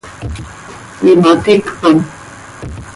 [0.97, 1.97] Cöimaticpan.